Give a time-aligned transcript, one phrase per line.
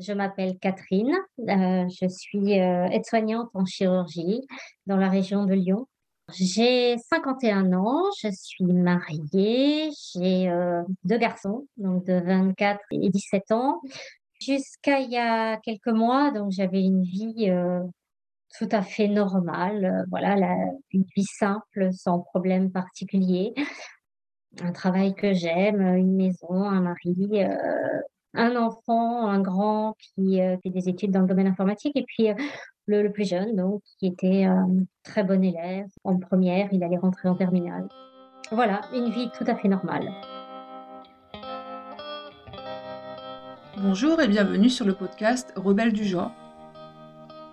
[0.00, 4.40] Je m'appelle Catherine, euh, je suis euh, aide-soignante en chirurgie
[4.86, 5.86] dans la région de Lyon.
[6.32, 13.52] J'ai 51 ans, je suis mariée, j'ai euh, deux garçons, donc de 24 et 17
[13.52, 13.80] ans.
[14.40, 17.52] Jusqu'à il y a quelques mois, donc j'avais une vie
[18.58, 20.34] tout à fait normale, voilà,
[20.90, 23.54] une vie simple, sans problème particulier
[24.62, 27.44] un travail que j'aime, une maison, un mari,
[28.34, 32.30] un enfant, un grand qui euh, fait des études dans le domaine informatique et puis
[32.30, 32.34] euh,
[32.86, 34.66] le, plus jeune, donc, qui était euh,
[35.02, 37.88] très bon élève en première, il allait rentrer en terminale.
[38.50, 40.10] Voilà, une vie tout à fait normale.
[43.78, 46.32] Bonjour et bienvenue sur le podcast Rebelles du genre.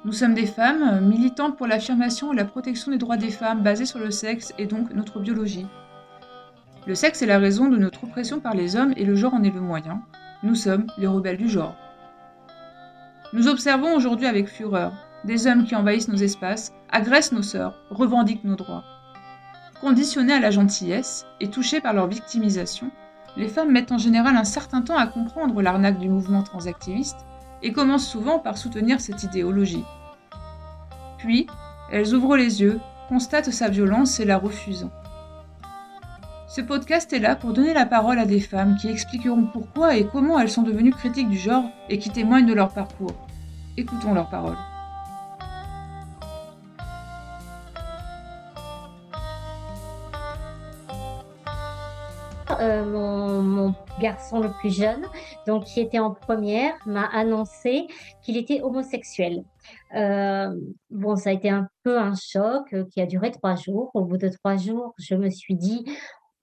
[0.04, 3.86] Nous sommes des femmes militantes pour l'affirmation et la protection des droits des femmes basés
[3.86, 5.68] sur le sexe et donc notre biologie.
[6.88, 9.44] Le sexe est la raison de notre oppression par les hommes et le genre en
[9.44, 10.02] est le moyen.
[10.44, 11.76] Nous sommes les rebelles du genre.
[13.32, 14.92] Nous observons aujourd'hui avec fureur
[15.24, 18.84] des hommes qui envahissent nos espaces, agressent nos sœurs, revendiquent nos droits.
[19.82, 22.90] Conditionnées à la gentillesse et touchées par leur victimisation,
[23.38, 27.20] les femmes mettent en général un certain temps à comprendre l'arnaque du mouvement transactiviste
[27.62, 29.86] et commencent souvent par soutenir cette idéologie.
[31.20, 31.46] Puis,
[31.92, 34.90] elles ouvrent les yeux, constatent sa violence et la refusent.
[36.54, 40.06] Ce podcast est là pour donner la parole à des femmes qui expliqueront pourquoi et
[40.06, 43.14] comment elles sont devenues critiques du genre et qui témoignent de leur parcours.
[43.78, 44.58] Écoutons leurs paroles.
[52.60, 55.06] Euh, mon, garçon le plus jeune,
[55.48, 57.88] donc qui était en première, m'a annoncé
[58.24, 59.46] qu'il était homosexuel.
[59.96, 60.54] Euh,
[60.90, 63.92] bon, ça a été un peu un choc euh, qui a duré trois jours.
[63.94, 65.86] Au bout de trois jours, je me suis dit,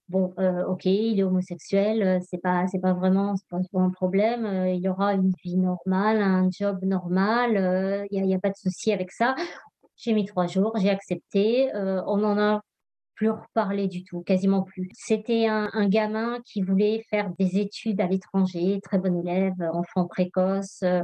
[0.09, 4.47] bon, euh, ok, il est homosexuel, euh, c'est pas, c'est pas vraiment, pas un problème.
[4.47, 8.06] Euh, il aura une vie normale, un job normal.
[8.11, 9.34] Il n'y a, a, pas de souci avec ça.
[9.97, 11.70] J'ai mis trois jours, j'ai accepté.
[11.75, 12.62] on en a
[13.19, 14.89] plus reparler du tout, quasiment plus.
[14.95, 20.84] C'était un, gamin qui voulait faire des études à l'étranger, très bon élève, enfant précoce.
[20.84, 21.02] Euh,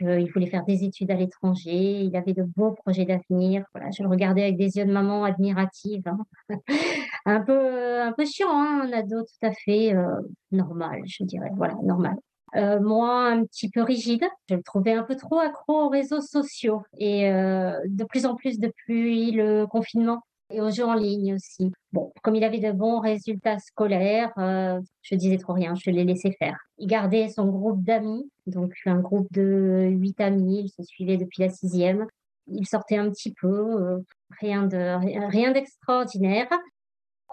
[0.00, 2.02] il voulait faire des études à l'étranger.
[2.02, 3.64] Il avait de beaux projets d'avenir.
[3.72, 6.02] Voilà, je le regardais avec des yeux de maman admirative.
[6.06, 6.18] Hein.
[7.24, 10.20] un peu, un peu chiant, hein, un ado tout à fait euh,
[10.52, 11.50] normal, je dirais.
[11.56, 12.16] Voilà, normal.
[12.56, 14.24] Euh, moi, un petit peu rigide.
[14.50, 16.82] Je le trouvais un peu trop accro aux réseaux sociaux.
[16.98, 20.20] Et de plus en plus depuis le confinement,
[20.50, 21.72] et aux jeux en ligne aussi.
[21.92, 26.04] Bon, comme il avait de bons résultats scolaires, euh, je disais trop rien, je l'ai
[26.04, 26.56] laissé faire.
[26.78, 31.42] Il gardait son groupe d'amis, donc un groupe de huit amis, il se suivait depuis
[31.42, 32.06] la sixième.
[32.46, 33.98] Il sortait un petit peu, euh,
[34.40, 36.48] rien de rien d'extraordinaire.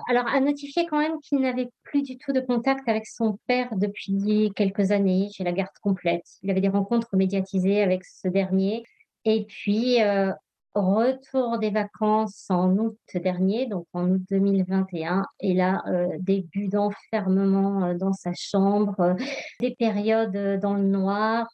[0.09, 3.70] Alors, à notifier quand même qu'il n'avait plus du tout de contact avec son père
[3.78, 5.30] depuis quelques années.
[5.34, 6.26] J'ai la garde complète.
[6.44, 8.84] Il avait des rencontres médiatisées avec ce dernier.
[9.24, 10.32] Et puis, euh,
[10.75, 17.86] Retour des vacances en août dernier, donc en août 2021, et là, euh, début d'enfermement
[17.86, 19.14] euh, dans sa chambre, euh,
[19.62, 21.47] des périodes dans le noir,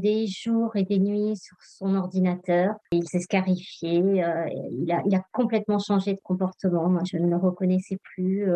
[0.00, 2.76] des jours et des nuits sur son ordinateur.
[2.92, 4.00] Il s'est scarifié,
[4.70, 6.88] il, a, complètement changé de comportement.
[6.88, 8.48] Moi, je ne le reconnaissais plus,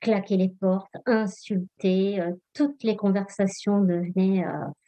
[0.00, 2.22] claquer les portes, insulter,
[2.54, 4.44] toutes les conversations devenaient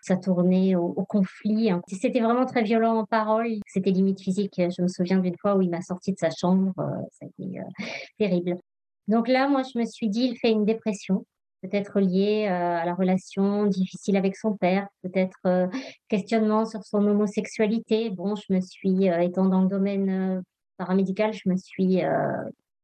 [0.09, 1.71] ça tournait au, conflit.
[1.71, 1.83] Hein.
[1.89, 3.49] C'était vraiment très violent en parole.
[3.67, 4.61] C'était limite physique.
[4.71, 6.73] Je me souviens d'une fois où il m'a sorti de sa chambre.
[6.79, 7.63] Euh, ça a été euh,
[8.19, 8.57] terrible.
[9.07, 11.25] Donc là, moi, je me suis dit, il fait une dépression,
[11.63, 15.71] peut-être liée euh, à la relation difficile avec son père, peut-être
[16.09, 18.11] questionnement sur son homosexualité.
[18.11, 20.43] Bon, je me suis, étant dans le domaine
[20.77, 22.03] paramédical, je me suis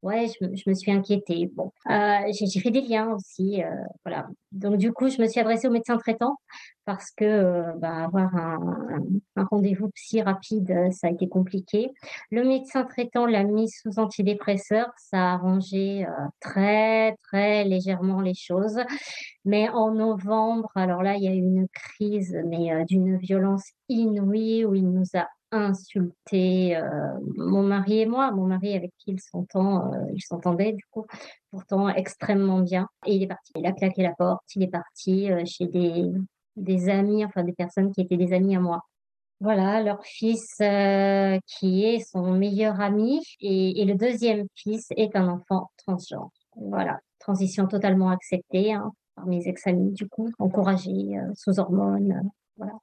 [0.05, 1.51] ouais, je, me suis inquiétée.
[1.55, 3.71] Bon, euh, j'ai fait des liens aussi, euh,
[4.05, 4.29] voilà.
[4.53, 6.37] Donc du coup, je me suis adressée au médecin traitant
[6.85, 8.77] parce que euh, bah, avoir un,
[9.37, 11.91] un, rendez-vous psy rapide, ça a été compliqué.
[12.31, 16.07] Le médecin traitant l'a mis sous antidépresseur, ça a arrangé
[16.41, 18.79] très très légèrement les choses.
[19.47, 24.65] Mais en novembre, alors là, il y a eu une crise, mais d'une violence inouïe
[24.65, 26.83] où il nous a insulté euh,
[27.37, 31.07] mon mari et moi, mon mari avec qui il s'entend, euh, il s'entendait du coup,
[31.51, 32.89] pourtant extrêmement bien.
[33.07, 36.11] Et il est parti, il a claqué la porte, il est parti euh, chez des,
[36.57, 38.83] des amis, enfin des personnes qui étaient des amis à moi.
[39.41, 45.71] Voilà, leur fils qui est son meilleur ami et, le deuxième fils est un enfant
[45.77, 46.31] transgenre.
[46.57, 52.23] Voilà, transition totalement acceptée hein, par mes ex-amis du coup, encouragée sous hormones.
[52.57, 52.75] voilà.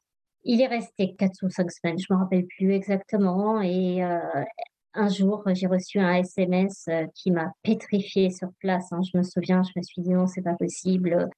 [0.43, 3.61] Il est resté quatre ou cinq semaines, je me rappelle plus exactement.
[3.61, 4.19] Et euh,
[4.93, 8.91] un jour, j'ai reçu un SMS euh, qui m'a pétrifié sur place.
[8.91, 9.01] Hein.
[9.11, 11.29] Je me souviens, je me suis dit non, c'est pas possible.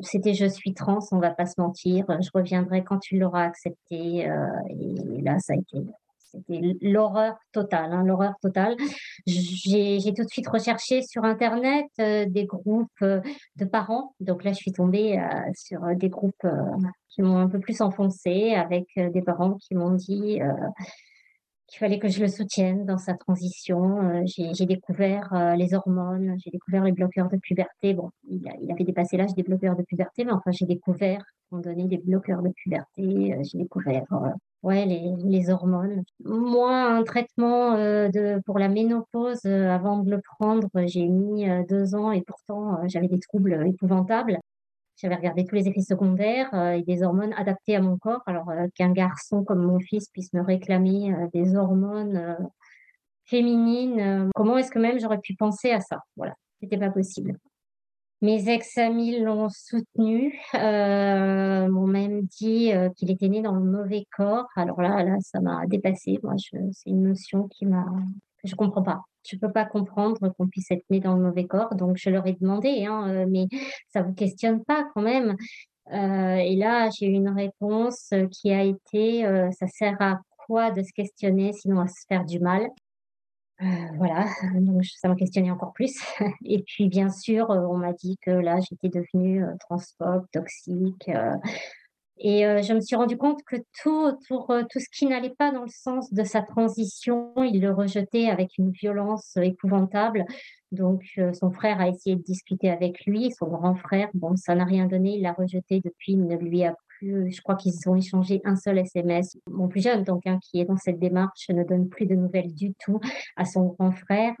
[0.00, 4.28] c'était je suis trans, on va pas se mentir, je reviendrai quand tu l'auras accepté.
[4.70, 5.84] et là, ça a été
[6.32, 8.76] c'était l'horreur totale, hein, l'horreur totale.
[9.26, 13.20] J'ai tout de suite recherché sur Internet euh, des groupes euh,
[13.56, 14.14] de parents.
[14.20, 16.46] Donc là, je suis tombée euh, sur des groupes
[17.10, 20.40] qui m'ont un peu plus enfoncé, avec des parents qui m'ont dit
[21.66, 24.24] qu'il fallait que je le soutienne dans sa transition.
[24.24, 27.92] j'ai découvert les hormones, j'ai découvert les bloqueurs de puberté.
[27.92, 31.58] Bon, il, il avait dépassé l'âge des bloqueurs de puberté, mais enfin, j'ai découvert qu'on
[31.58, 33.36] donnait des bloqueurs de puberté.
[33.42, 34.06] j'ai découvert
[34.62, 36.04] ouais, les, les, hormones.
[36.24, 41.48] Moi, un traitement euh, de, pour la ménopause, euh, avant de le prendre, j'ai mis
[41.48, 44.38] euh, deux ans et pourtant j'avais des troubles épouvantables.
[44.96, 48.22] J'avais regardé tous les effets secondaires et des hormones adaptées à mon corps.
[48.26, 52.36] Alors qu'un garçon comme mon fils puisse me réclamer des hormones
[53.24, 56.02] féminines, comment est-ce que même j'aurais pu penser à ça?
[56.16, 57.38] Voilà, c'était pas possible.
[58.22, 64.06] Mes ex-amis l'ont soutenu, euh, m'ont même dit euh, qu'il était né dans le mauvais
[64.16, 64.46] corps.
[64.54, 66.20] Alors là, là, ça m'a dépassé.
[66.22, 67.84] Moi, c'est une notion qui m'a,
[68.44, 69.02] je comprends pas.
[69.28, 71.74] Je peux pas comprendre qu'on puisse être né dans le mauvais corps.
[71.74, 73.48] Donc, je leur ai demandé, hein, euh, mais
[73.92, 75.36] ça vous questionne pas quand même
[75.92, 80.82] euh, Et là, j'ai eu une réponse qui a été, ça sert à quoi de
[80.82, 82.68] se questionner sinon à se faire du mal?
[83.62, 83.66] Euh,
[83.96, 85.94] voilà, donc ça m'a questionné encore plus.
[86.44, 91.10] Et puis, bien sûr, euh, on m'a dit que là, j'étais devenue euh, transphobe, toxique.
[92.18, 95.62] et je me suis rendu compte que tout autour, tout ce qui n'allait pas dans
[95.62, 100.24] le sens de sa transition, il le rejetait avec une violence épouvantable.
[100.70, 104.08] Donc, son frère a essayé de discuter avec lui, son grand frère.
[104.14, 107.56] Bon, ça n'a rien donné, il l'a rejeté depuis, il ne lui a je crois
[107.56, 109.36] qu'ils ont échangé un seul SMS.
[109.50, 112.54] Mon plus jeune, donc, hein, qui est dans cette démarche, ne donne plus de nouvelles
[112.54, 113.00] du tout
[113.36, 114.34] à son grand frère.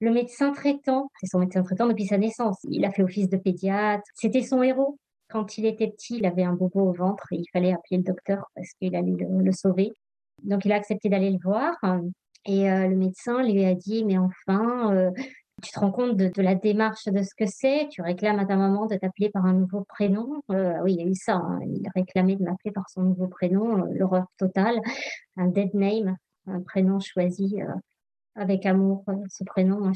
[0.00, 2.58] Le médecin traitant, c'est son médecin traitant depuis sa naissance.
[2.70, 4.04] Il a fait office de pédiatre.
[4.14, 4.98] C'était son héros.
[5.28, 8.04] Quand il était petit, il avait un bobo au ventre et il fallait appeler le
[8.04, 9.92] docteur parce qu'il allait le, le sauver.
[10.44, 11.74] Donc, il a accepté d'aller le voir.
[12.44, 15.10] Et euh, le médecin lui a dit, mais enfin, euh,
[15.62, 18.56] tu te rends compte de, la démarche de ce que c'est, tu réclames à ta
[18.56, 20.42] maman de t'appeler par un nouveau prénom.
[20.50, 21.58] Euh, oui, il y a eu ça, hein.
[21.62, 24.80] il réclamait de m'appeler par son nouveau prénom, euh, l'horreur totale,
[25.36, 26.16] un dead name,
[26.46, 27.72] un prénom choisi euh,
[28.34, 29.04] avec amour.
[29.28, 29.92] ce prénom,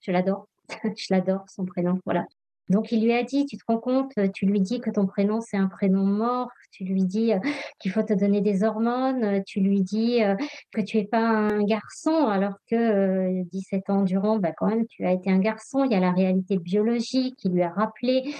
[0.00, 0.48] je l'adore,
[0.84, 2.26] je l'adore, son prénom, voilà.
[2.70, 5.40] Donc il lui a dit, tu te rends compte, tu lui dis que ton prénom
[5.40, 7.38] c'est un prénom mort, tu lui dis euh,
[7.80, 10.36] qu'il faut te donner des hormones, tu lui dis euh,
[10.72, 14.86] que tu es pas un garçon alors que 17 euh, ans durant, bah quand même
[14.86, 15.84] tu as été un garçon.
[15.84, 18.32] Il y a la réalité biologique qui lui a rappelé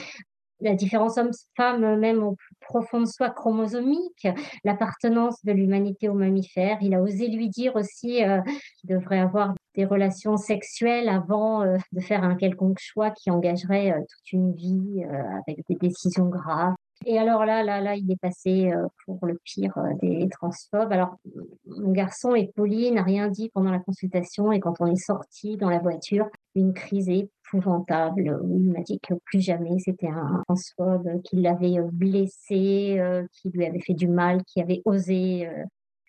[0.61, 4.29] la différence homme-femme, même au plus profond de soi, chromosomique,
[4.65, 6.79] l'appartenance de l'humanité aux mammifères.
[6.81, 8.41] Il a osé lui dire aussi euh,
[8.79, 13.93] qu'il devrait avoir des relations sexuelles avant euh, de faire un quelconque choix qui engagerait
[13.93, 15.05] euh, toute une vie
[15.47, 16.75] avec des décisions graves.
[17.07, 18.71] Et alors là, là, là, il est passé
[19.07, 19.73] pour le pire
[20.03, 20.93] des transphobes.
[20.93, 21.17] Alors,
[21.65, 25.57] mon garçon et Pauline n'a rien dit pendant la consultation et quand on est sorti
[25.57, 27.09] dans la voiture, une crise
[27.55, 33.01] il m'a dit que plus jamais c'était un transphobe, qu'il l'avait blessé,
[33.33, 35.49] qui lui avait fait du mal, qui avait osé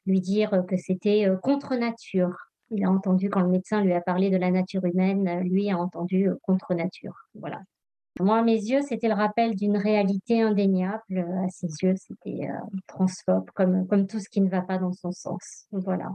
[0.05, 2.35] lui dire que c'était contre nature.
[2.71, 5.77] Il a entendu quand le médecin lui a parlé de la nature humaine, lui a
[5.77, 7.15] entendu contre nature.
[7.35, 7.59] Voilà.
[8.19, 11.25] Moi, à mes yeux, c'était le rappel d'une réalité indéniable.
[11.43, 14.91] À ses yeux, c'était euh, transphobe, comme, comme tout ce qui ne va pas dans
[14.91, 15.65] son sens.
[15.71, 16.11] Voilà.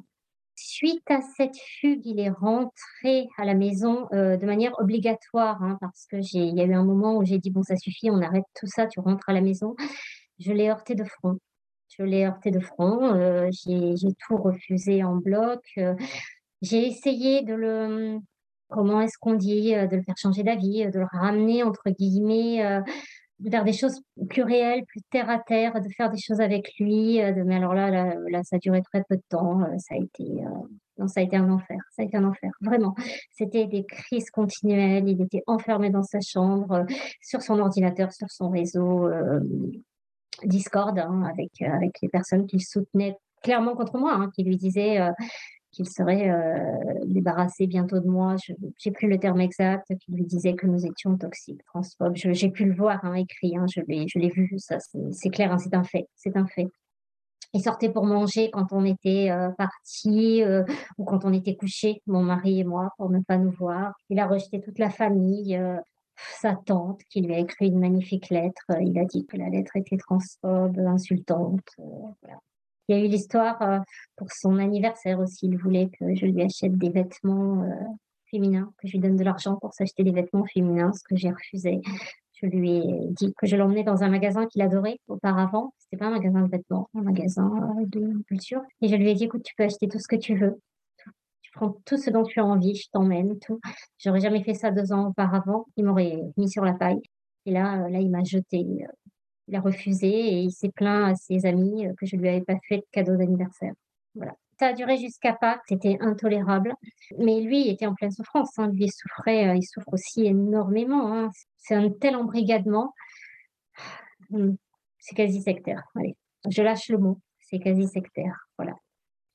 [0.58, 5.76] Suite à cette fugue, il est rentré à la maison euh, de manière obligatoire, hein,
[5.82, 8.22] parce que j'ai, y a eu un moment où j'ai dit bon, ça suffit, on
[8.22, 9.76] arrête tout ça, tu rentres à la maison.
[10.38, 11.38] Je l'ai heurté de front.
[11.88, 13.14] Je l'ai heurté de front.
[13.14, 13.94] Euh, j'ai,
[14.26, 15.60] tout refusé en bloc.
[15.76, 15.94] Euh,
[16.62, 18.18] j'ai essayé de le
[18.68, 22.82] comment est-ce qu'on dit, de le faire changer d'avis, de le ramener, entre guillemets,
[23.40, 26.40] euh, de faire des choses plus réelles, plus terre à terre, de faire des choses
[26.40, 27.18] avec lui.
[27.18, 29.60] De, mais alors là, là, ça a duré très peu de temps.
[29.78, 30.24] Ça a été,
[30.98, 31.78] non, ça a été un enfer.
[31.90, 32.94] Ça a été un enfer, vraiment.
[33.32, 35.08] C'était des crises continuelles.
[35.08, 36.86] Il était enfermé dans sa chambre,
[37.20, 39.08] sur son ordinateur, sur son réseau
[40.44, 44.98] Discord, hein, avec, avec les personnes qu'il soutenait clairement contre moi, hein, qui lui disaient
[45.76, 48.36] qu'il serait euh, débarrassé bientôt de moi.
[48.42, 52.16] Je n'ai plus le terme exact, qui lui disait que nous étions toxiques, transphobes.
[52.16, 53.80] J'ai pu le voir hein, écrit, hein, je
[54.18, 56.68] l'ai vu, c'est clair, hein, c'est un fait, c'est un fait.
[57.52, 60.64] Il sortait pour manger quand on était euh, parti euh,
[60.98, 63.94] ou quand on était couché, mon mari et moi, pour ne pas nous voir.
[64.08, 65.60] Il a rejeté toute la famille,
[66.40, 68.64] sa tante qui lui a écrit une magnifique lettre.
[68.80, 71.68] Il a dit que la lettre était transphobe, insultante.
[72.22, 72.38] Voilà.
[72.88, 73.78] Il y a eu l'histoire euh,
[74.16, 75.46] pour son anniversaire aussi.
[75.46, 77.74] Il voulait que je lui achète des vêtements euh,
[78.30, 81.30] féminins, que je lui donne de l'argent pour s'acheter des vêtements féminins, ce que j'ai
[81.30, 81.80] refusé.
[82.34, 85.72] Je lui ai dit que je l'emmenais dans un magasin qu'il adorait auparavant.
[85.78, 87.50] C'était pas un magasin de vêtements, un magasin
[87.80, 88.62] euh, de culture.
[88.82, 90.60] Et je lui ai dit, écoute, tu peux acheter tout ce que tu veux.
[91.40, 93.58] Tu prends tout ce dont tu as envie, je t'emmène, tout.
[93.98, 95.66] J'aurais jamais fait ça deux ans auparavant.
[95.76, 97.00] Il m'aurait mis sur la paille.
[97.46, 98.66] Et là, là, il m'a jeté.
[99.46, 102.42] Euh, il a refusé et il s'est plaint à ses amis que je lui avais
[102.42, 103.72] pas fait de cadeau d'anniversaire.
[104.14, 104.34] Voilà.
[104.58, 106.74] Ça a duré jusqu'à Pâques, c'était intolérable.
[107.18, 108.58] Mais lui, il était en pleine souffrance.
[108.58, 108.68] Hein.
[108.68, 111.12] Lui, il souffrait, euh, il souffre aussi énormément.
[111.12, 111.30] Hein.
[111.58, 112.94] C'est un tel embrigadement.
[114.32, 114.56] Hum,
[114.98, 115.82] c'est quasi sectaire.
[115.94, 116.16] Allez,
[116.48, 117.20] je lâche le mot.
[117.40, 118.48] C'est quasi sectaire.
[118.56, 118.74] Voilà.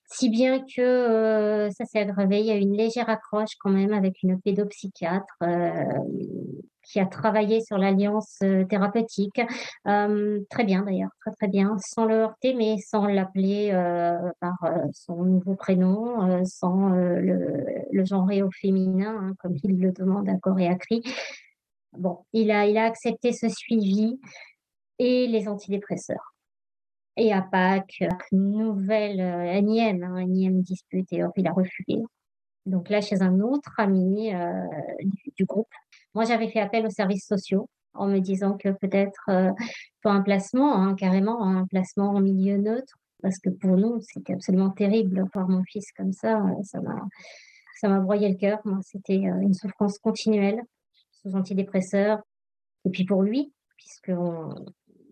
[0.05, 3.69] Si bien que euh, ça s'est aggravé, il y a eu une légère accroche quand
[3.69, 5.85] même avec une pédopsychiatre euh,
[6.83, 9.41] qui a travaillé sur l'alliance euh, thérapeutique.
[9.85, 13.71] très bien d'ailleurs, très très bien, sans le heurter, mais sans l'appeler
[14.39, 14.57] par
[14.93, 20.35] son nouveau prénom, sans le, le genrer au féminin, hein, comme il le demande à
[20.37, 21.03] corps et à cri.
[21.93, 24.19] Bon, il a, il a accepté ce suivi
[24.99, 26.35] et les antidépresseurs.
[27.17, 32.01] Et à Pâques, nouvelle euh, énième, hein, dispute, et il a refusé.
[32.65, 34.65] Donc là, chez un autre ami euh,
[35.35, 35.73] du, groupe,
[36.13, 39.51] moi j'avais fait appel aux services sociaux en me disant que peut-être euh,
[40.01, 44.33] pour un placement, hein, carrément un placement en milieu neutre, parce que pour nous, c'était
[44.33, 46.41] absolument terrible de voir mon fils comme ça.
[46.63, 47.05] Ça m'a,
[47.79, 48.59] ça m'a broyé le cœur.
[48.81, 50.61] C'était une souffrance continuelle
[51.11, 52.19] sous antidépresseurs.
[52.85, 54.11] Et puis pour lui, puisque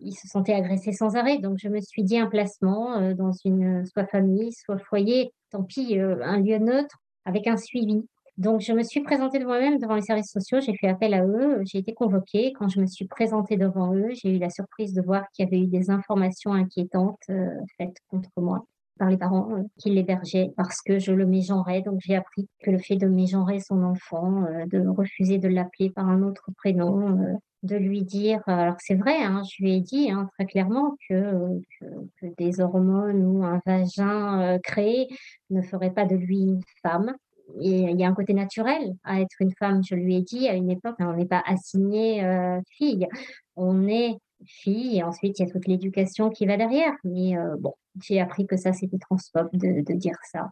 [0.01, 1.39] il se sentait agressé sans arrêt.
[1.39, 5.63] Donc, je me suis dit un placement euh, dans une soit famille, soit foyer, tant
[5.63, 8.05] pis, euh, un lieu neutre avec un suivi.
[8.39, 11.25] Donc, je me suis présentée de moi-même devant les services sociaux, j'ai fait appel à
[11.25, 12.53] eux, j'ai été convoquée.
[12.53, 15.47] Quand je me suis présentée devant eux, j'ai eu la surprise de voir qu'il y
[15.47, 18.65] avait eu des informations inquiétantes euh, faites contre moi
[18.97, 21.81] par les parents qui l'hébergeaient parce que je le mégenrais.
[21.81, 26.07] Donc, j'ai appris que le fait de mégenrer son enfant, de refuser de l'appeler par
[26.07, 30.29] un autre prénom, de lui dire, alors c'est vrai, hein, je lui ai dit hein,
[30.33, 35.07] très clairement que, que, des hormones ou un vagin euh, créé
[35.49, 37.13] ne ferait pas de lui une femme.
[37.59, 40.53] Il y a un côté naturel à être une femme, je lui ai dit à
[40.53, 43.07] une époque, on n'est pas assigné euh, fille,
[43.55, 46.93] on est fille et ensuite il y a toute l'éducation qui va derrière.
[47.03, 50.49] Mais euh, bon, j'ai appris que ça c'était transphobe de, dire ça.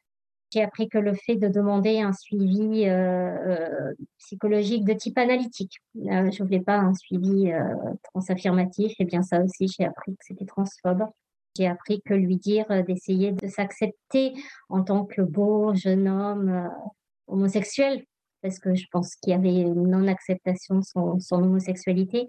[0.54, 6.44] J'ai appris que le fait de demander un suivi euh, psychologique de type analytique, je
[6.44, 7.52] voulais pas un suivi
[8.04, 11.04] transaffirmatif, et bien ça aussi j'ai appris que c'était transphobe.
[11.58, 14.34] J'ai appris que lui dire d'essayer de s'accepter
[14.70, 16.70] en tant que beau jeune homme
[17.28, 18.04] homosexuel,
[18.42, 22.28] parce que je pense qu'il y avait une non-acceptation son, son, homosexualité.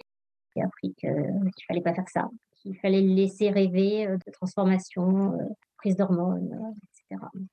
[0.56, 5.38] J'ai appris qu'il ne fallait pas faire ça, qu'il fallait le laisser rêver de transformation,
[5.76, 6.75] prise d'hormones,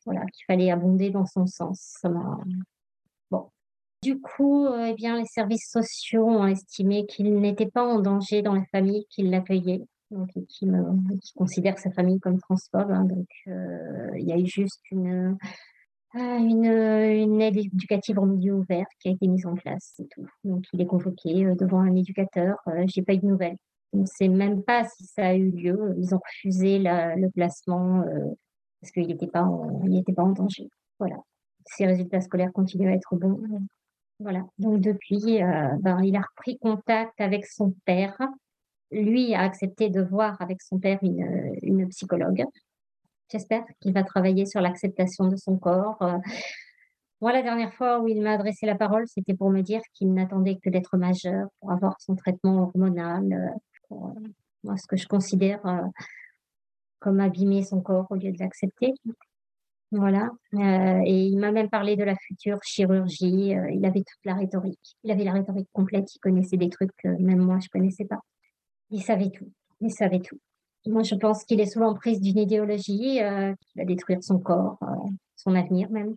[0.05, 2.01] voilà, qu'il fallait abonder dans son sens.
[3.31, 3.49] Bon.
[4.01, 8.41] Du coup, euh, eh bien, les services sociaux ont estimé qu'il n'était pas en danger
[8.41, 9.81] dans la famille qui l'accueillait,
[10.11, 12.91] donc qui, me, qui considère sa famille comme transphobe.
[12.91, 13.05] Hein.
[13.05, 15.37] donc, euh, il y a eu juste une,
[16.15, 20.07] euh, une, une, aide éducative en milieu ouvert qui a été mise en place, c'est
[20.09, 20.27] tout.
[20.43, 22.57] Donc, il est convoqué devant un éducateur.
[22.85, 23.57] J'ai pas eu de nouvelles.
[23.93, 25.95] On ne sait même pas si ça a eu lieu.
[25.97, 28.03] Ils ont refusé le placement
[28.81, 29.81] parce qu'il n'était pas, en,
[30.15, 30.69] pas en danger.
[30.99, 31.17] Voilà.
[31.65, 33.41] Ses résultats scolaires continuent à être bons.
[34.19, 34.45] Voilà.
[34.59, 38.17] Donc depuis, euh, ben, il a repris contact avec son père.
[38.91, 42.43] Lui a accepté de voir avec son père une, une psychologue.
[43.31, 45.97] J'espère qu'il va travailler sur l'acceptation de son corps.
[47.21, 50.13] Moi, la dernière fois où il m'a adressé la parole, c'était pour me dire qu'il
[50.13, 53.55] n'attendait que d'être majeur pour avoir son traitement hormonal,
[53.87, 54.21] pour, euh,
[54.63, 55.81] moi, ce que je considère euh,
[56.99, 58.93] comme abîmer son corps au lieu de l'accepter.
[59.91, 60.29] Voilà.
[60.55, 63.55] Euh, et il m'a même parlé de la future chirurgie.
[63.55, 64.97] Euh, il avait toute la rhétorique.
[65.03, 66.13] Il avait la rhétorique complète.
[66.15, 68.19] Il connaissait des trucs que même moi, je connaissais pas.
[68.89, 69.51] Il savait tout.
[69.81, 70.39] Il savait tout.
[70.87, 74.77] Moi, je pense qu'il est souvent prise d'une idéologie euh, qui va détruire son corps,
[75.35, 76.13] son avenir même.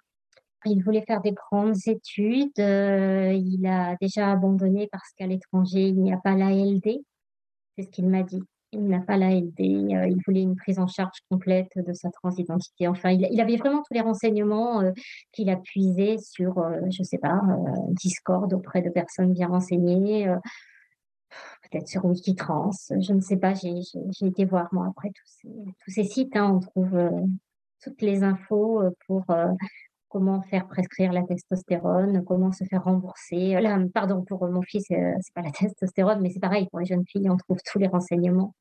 [0.66, 2.58] Il voulait faire des grandes études.
[2.58, 7.00] il a déjà abandonné parce qu'à l'étranger, il n'y a pas l'ALD.
[7.76, 10.78] C'est ce qu'il m'a dit il n'a pas la LD, euh, il voulait une prise
[10.78, 12.87] en charge complète de sa transidentité.
[12.87, 14.92] Enfin, il, avait vraiment tous les renseignements euh,
[15.32, 17.40] qu'il a puisés sur, euh, je ne sais pas,
[17.90, 20.28] Discord auprès de personnes bien renseignées,
[21.62, 22.70] peut-être sur Wikitrans,
[23.00, 26.99] je ne sais pas, j'ai été voir moi après tous ces, sites, hein, on trouve
[27.82, 29.25] toutes les infos pour
[30.08, 33.56] comment faire prescrire la testostérone, comment se faire rembourser.
[33.56, 36.80] Euh, là, pardon, pour mon fils, euh, c'est pas la testostérone, mais c'est pareil, pour
[36.80, 38.54] les jeunes filles, on trouve tous les renseignements.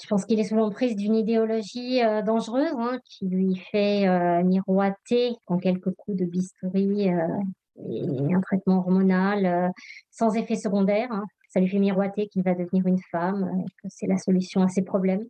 [0.00, 4.06] Je pense qu'il est souvent prise d'une idéologie euh, dangereuse hein, qui lui fait
[4.44, 9.72] miroiter en quelques coups de bistouri et un traitement hormonal
[10.12, 11.08] sans effet secondaire.
[11.10, 11.24] Hein.
[11.48, 14.82] Ça lui fait miroiter qu'il va devenir une femme, que c'est la solution à ses
[14.82, 15.26] problèmes.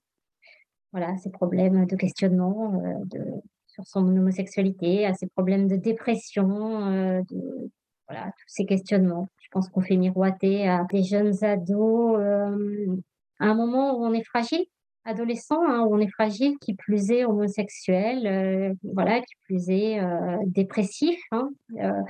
[0.93, 2.73] Voilà, ses problèmes de questionnement
[3.05, 3.21] de,
[3.67, 6.91] sur son homosexualité, à ses problèmes de dépression,
[7.23, 7.71] de,
[8.09, 9.29] voilà, tous ces questionnements.
[9.39, 14.25] Je pense qu'on fait miroiter à des jeunes ados à un moment où on est
[14.25, 14.65] fragile,
[15.09, 20.01] adolescent, hein, où on est fragile, qui plus est homosexuel, euh, voilà, qui plus est
[20.01, 21.19] euh, dépressif.
[21.33, 22.03] Hein, euh,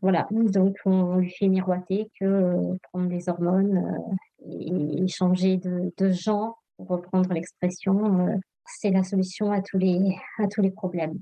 [0.00, 3.94] voilà, donc on, lui fait miroiter que prendre des hormones
[4.48, 10.46] et, changer de, de, genre, pour reprendre l'expression, c'est la solution à tous les, à
[10.46, 11.18] tous les problèmes.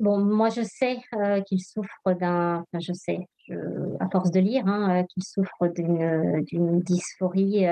[0.00, 0.98] Bon, moi, je sais
[1.46, 3.20] qu'il souffre d'un, enfin, je sais,
[4.00, 7.66] à force de lire, hein, qu'il souffre d'une dysphorie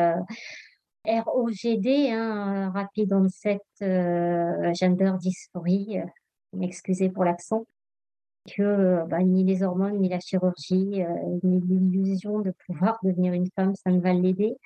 [1.09, 6.07] ROGD, hein, rapide onset euh, gender dysphorie, euh,
[6.53, 7.67] m'excusez pour l'accent,
[8.47, 11.03] que euh, bah, ni les hormones, ni la chirurgie,
[11.43, 14.57] ni l'illusion de pouvoir devenir une femme, ça ne va l'aider.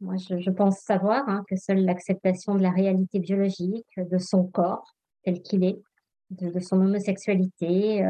[0.00, 4.94] Moi, je, pense savoir hein, que seule l'acceptation de la réalité biologique, de son corps
[5.24, 5.78] tel qu'il est,
[6.30, 8.02] de, son homosexualité,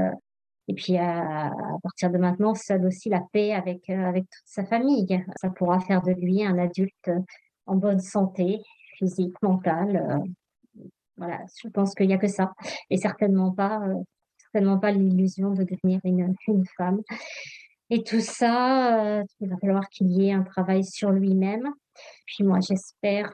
[0.68, 1.52] et puis à,
[1.82, 5.24] partir de maintenant, seule aussi la paix avec, avec toute sa famille.
[5.40, 7.10] Ça pourra faire de lui un adulte
[7.66, 8.60] en bonne santé
[8.96, 9.96] physique, mentale.
[9.96, 10.82] Euh,
[11.16, 12.52] voilà, je pense qu'il n'y a que ça.
[12.88, 13.94] Et certainement pas, euh,
[14.38, 16.34] certainement pas l'illusion de devenir une,
[16.76, 17.00] femme.
[17.90, 21.68] Et tout ça, euh, il va falloir qu'il y ait un travail sur lui-même.
[22.26, 23.32] Puis moi, j'espère,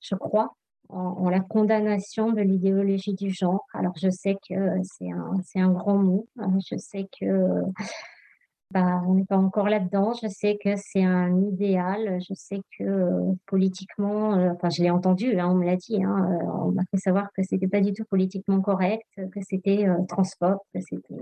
[0.00, 0.54] je crois,
[0.88, 3.64] en, la condamnation de l'idéologie du genre.
[3.72, 6.28] Alors, je sais que c'est un, un grand mot.
[6.38, 6.58] Hein.
[6.70, 7.62] Je sais que
[8.70, 10.14] bah, on n'est pas encore là-dedans.
[10.20, 12.20] Je sais que c'est un idéal.
[12.28, 16.02] Je sais que euh, politiquement, euh, enfin, je l'ai entendu, hein, on me l'a dit,
[16.02, 19.86] hein, euh, on m'a fait savoir que c'était pas du tout politiquement correct, que c'était
[20.08, 21.14] transphobe, que c'était.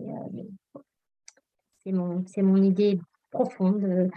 [1.84, 2.98] c'est mon, mon idée
[3.30, 4.10] profonde.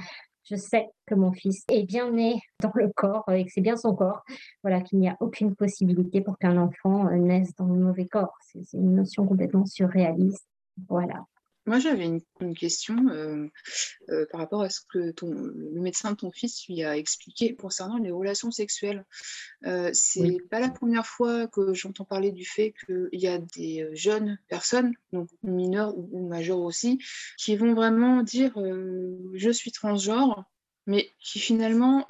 [0.47, 3.77] Je sais que mon fils est bien né dans le corps et que c'est bien
[3.77, 4.23] son corps.
[4.61, 8.37] Voilà, qu'il n'y a aucune possibilité pour qu'un enfant naisse dans le mauvais corps.
[8.41, 10.47] C'est une notion complètement surréaliste.
[10.87, 11.25] Voilà.
[11.67, 13.47] Moi, j'avais une, question euh,
[14.09, 17.55] euh, par rapport à ce que ton, le médecin de ton fils lui a expliqué
[17.55, 19.03] concernant les relations sexuelles.
[19.65, 23.89] Euh, c'est pas la première fois que j'entends parler du fait qu'il y a des
[23.93, 26.99] jeunes personnes, donc mineures ou, ou majeures aussi,
[27.37, 28.53] qui vont vraiment dire
[29.33, 30.45] je suis transgenre
[30.87, 32.05] mais qui finalement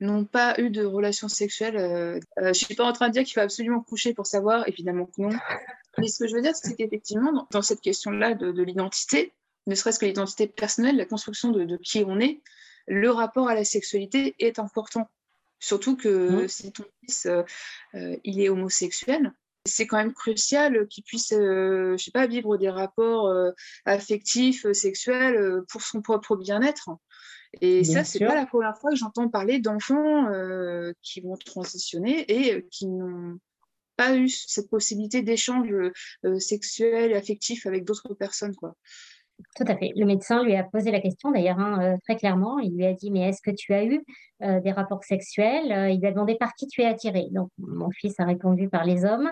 [0.00, 2.20] n'ont pas eu de relations sexuelles.
[2.36, 5.06] je ne suis pas en train de dire qu'il faut absolument coucher pour savoir, évidemment
[5.06, 5.30] que non.
[5.98, 9.32] Mais ce que je veux dire, c'est qu'effectivement, dans, cette question-là de, l'identité,
[9.66, 12.40] ne serait-ce que l'identité personnelle, la construction de, qui on est,
[12.86, 15.10] le rapport à la sexualité est important.
[15.60, 16.48] Surtout que mmh.
[16.48, 17.42] si ton fils euh,
[17.94, 19.32] euh, il est homosexuel,
[19.64, 23.30] c'est quand même crucial qu'il puisse, euh, je sais pas, vivre des rapports
[23.84, 26.90] affectifs, sexuels pour son propre bien-être.
[27.60, 30.28] Et ça, c'est pas la première fois que j'entends parler d'enfants
[31.02, 33.38] qui vont transitionner et qui n'ont
[33.98, 35.68] pas eu cette possibilité d'échange
[36.24, 38.54] euh, sexuel affectif avec d'autres personnes.
[38.54, 38.74] Quoi.
[39.56, 39.92] Tout à fait.
[39.96, 42.58] Le médecin lui a posé la question d'ailleurs hein, euh, très clairement.
[42.60, 44.00] Il lui a dit mais est-ce que tu as eu
[44.42, 45.92] euh, des rapports sexuels?
[45.92, 47.26] Il lui a demandé par qui tu es attiré.
[47.32, 49.28] Donc mon fils a répondu par les hommes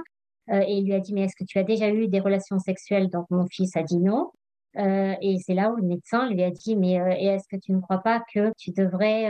[0.48, 3.09] et il lui a dit mais est-ce que tu as déjà eu des relations sexuelles?
[3.09, 4.31] Donc mon fils a dit non.
[4.76, 7.98] et c'est là où le médecin lui a dit mais est-ce que tu ne crois
[7.98, 9.29] pas que tu devrais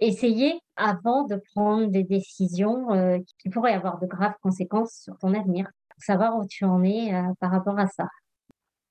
[0.00, 5.34] essayer avant de prendre des décisions euh, qui pourraient avoir de graves conséquences sur ton
[5.34, 5.70] avenir.
[5.98, 8.08] Savoir où tu en es euh, par rapport à ça.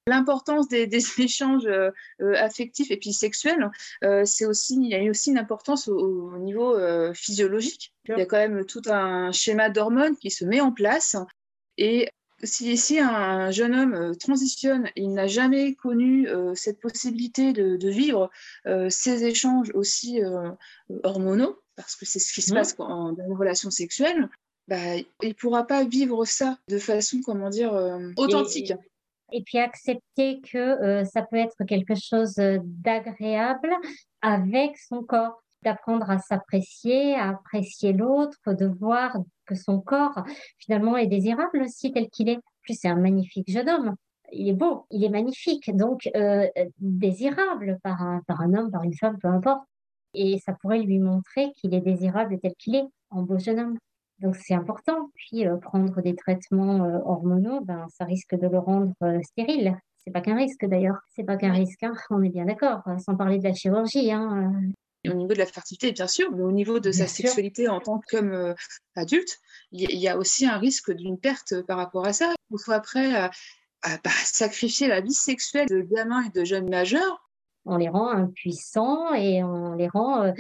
[0.08, 0.88] L'importance des,
[1.20, 1.92] échanges euh,
[2.38, 3.70] affectifs et puis sexuels,
[4.26, 6.76] c'est aussi il y a aussi une importance au, niveau
[7.14, 7.94] physiologique.
[8.08, 11.16] Il y a quand même tout un schéma d'hormones qui se met en place
[11.78, 12.10] et
[12.44, 18.30] si, si, un jeune homme transitionne, il n'a jamais connu cette possibilité de, vivre
[18.90, 20.20] ces échanges aussi
[21.04, 22.56] hormonaux, parce que c'est ce qui se mmh.
[22.56, 24.30] passe dans une relation sexuelle,
[24.68, 28.74] bah, il ne pourra pas vivre ça de façon, comment dire, euh, authentique.
[29.34, 33.70] Et, puis accepter que euh, ça peut être quelque chose d'agréable
[34.22, 39.18] avec son corps, d'apprendre à s'apprécier, à apprécier l'autre, de voir
[39.52, 40.24] que son corps
[40.60, 42.38] finalement est désirable aussi tel qu'il est.
[42.38, 43.96] En plus, c'est un magnifique jeune homme.
[44.32, 46.48] Il est beau, il est magnifique, donc euh,
[46.80, 49.64] désirable par un, par un homme, par une femme, peu importe
[50.14, 53.78] et ça pourrait lui montrer qu'il est désirable tel qu'il est, en beau jeune homme.
[54.20, 55.10] Donc c'est important.
[55.16, 59.78] Puis euh, prendre des traitements euh, hormonaux, ben, ça risque de le rendre stérile.
[59.98, 61.94] C'est pas qu'un risque d'ailleurs, c'est pas qu'un risque, hein.
[62.10, 64.12] on est bien d'accord, sans parler de la chirurgie.
[64.12, 64.52] Hein,
[65.10, 68.00] au niveau de la fertilité, bien sûr, mais au niveau de sa sexualité en tant
[68.00, 69.40] qu'adulte,
[69.72, 72.34] il y, a aussi un risque d'une perte par rapport à ça.
[72.52, 73.32] Il faut après à,
[73.84, 77.30] bah, sacrifier la vie sexuelle de gamins et de jeunes majeurs
[77.66, 80.32] On les rend impuissants et on les rend euh,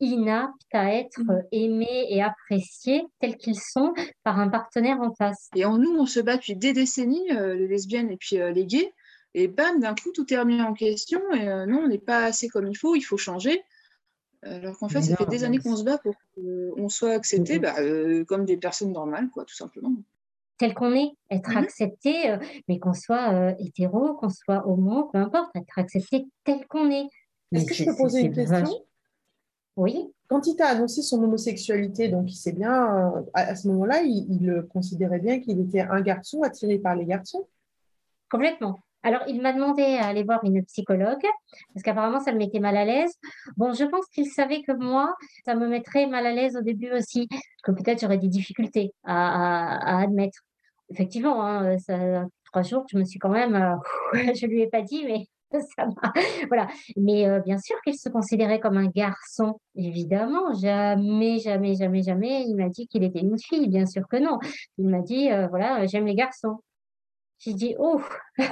[0.00, 1.42] inaptes à être mmh.
[1.52, 5.48] aimés et appréciés tels qu'ils sont par un partenaire en face.
[5.54, 8.92] Et en nous, on se bat depuis des décennies, les lesbiennes et puis les gays,
[9.34, 12.48] et bam, d'un coup, tout est remis en question, et non, on n'est pas assez
[12.48, 13.62] comme il faut, il faut changer.
[14.42, 17.74] Alors qu'en fait, ça fait des années qu'on se bat pour qu'on soit accepté bah,
[18.26, 19.92] comme des personnes normales, quoi, tout simplement
[20.58, 25.04] tel qu'on est, être mmh accepté, euh, mais qu'on soit euh, hétéro, qu'on soit homo,
[25.12, 27.08] peu importe, être accepté tel qu'on est.
[27.52, 28.84] Est-ce que je peux poser une question?
[29.76, 30.10] Oui.
[30.28, 34.26] Quand il t'a annoncé son homosexualité, donc il sait bien, euh, à, ce moment-là, il,
[34.30, 37.46] il, considérait bien qu'il était un garçon attiré par les garçons?
[38.30, 38.80] Complètement.
[39.02, 41.22] Alors, il m'a demandé à aller voir une psychologue,
[41.72, 43.12] parce qu'apparemment, ça le mettait mal à l'aise.
[43.56, 46.90] Bon, je pense qu'il savait que moi, ça me mettrait mal à l'aise au début
[46.92, 47.28] aussi,
[47.62, 50.40] que peut-être j'aurais des difficultés à, admettre.
[50.90, 53.76] Effectivement, hein, ça, trois jours, je me suis quand même, euh,
[54.34, 55.26] je lui ai pas dit, mais
[55.76, 56.12] ça m'a,
[56.48, 56.68] voilà.
[56.96, 60.52] Mais euh, bien sûr qu'il se considérait comme un garçon, évidemment.
[60.54, 63.68] Jamais, jamais, jamais, jamais, il m'a dit qu'il était une fille.
[63.68, 64.38] Bien sûr que non.
[64.78, 66.58] Il m'a dit, euh, voilà, j'aime les garçons.
[67.38, 68.00] J'ai dit, oh,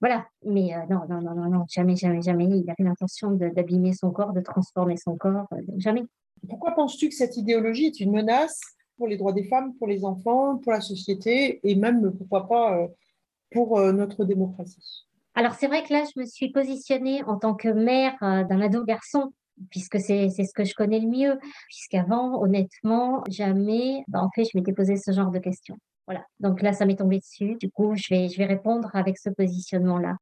[0.00, 0.26] voilà.
[0.44, 2.44] Mais euh, non, non, non, non, non, jamais, jamais, jamais.
[2.44, 6.04] Il avait l'intention d'abîmer son corps, de transformer son corps, euh, jamais.
[6.48, 8.60] Pourquoi penses-tu que cette idéologie est une menace
[8.96, 12.78] pour les droits des femmes, pour les enfants, pour la société et même, pourquoi pas,
[12.78, 12.88] euh,
[13.50, 15.06] pour notre démocratie?
[15.34, 18.84] Alors, c'est vrai que là, je me suis positionnée en tant que mère d'un ado
[18.84, 19.32] garçon
[19.70, 21.38] puisque c'est ce que je connais le mieux.
[21.68, 25.76] Puisqu'avant, honnêtement, jamais, bah, en fait, je m'étais posé ce genre de questions.
[26.06, 26.24] Voilà.
[26.40, 27.56] Donc là, ça m'est tombé dessus.
[27.60, 30.16] Du coup, je vais, je vais répondre avec ce positionnement-là.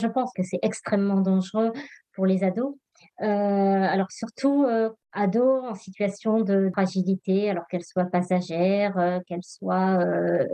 [0.00, 1.72] Je pense que c'est extrêmement dangereux
[2.14, 2.74] pour les ados.
[3.22, 9.44] Euh, alors surtout euh, ados en situation de fragilité, alors qu'elles soient passagères, euh, qu'elles
[9.44, 10.04] soient